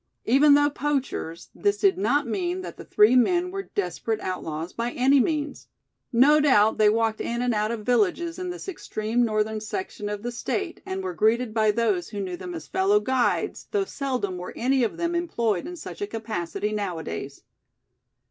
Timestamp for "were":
3.51-3.61, 11.03-11.13, 14.39-14.53